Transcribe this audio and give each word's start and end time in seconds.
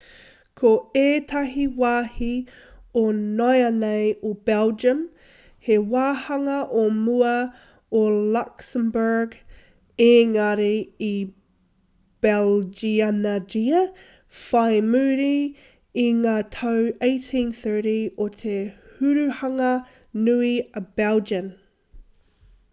ko 0.59 0.69
ētahi 0.99 1.63
wāhi 1.81 2.29
o 3.01 3.01
nāianei 3.17 4.07
o 4.29 4.31
belgium 4.49 5.03
he 5.67 5.75
wāhanga 5.91 6.55
o 6.85 6.85
mua 6.95 7.33
o 7.99 8.01
luxembourg 8.37 9.37
ēngari 10.07 10.71
i 11.09 11.11
belgianngia 12.29 13.83
whai 14.47 14.81
muri 14.89 15.31
i 16.07 16.09
ngā 16.25 16.35
tau 16.59 16.83
1830 17.11 18.27
o 18.27 18.31
te 18.41 18.57
hurihanga 18.97 19.73
nui 20.27 20.53
a 20.83 20.87
belgian 21.05 21.53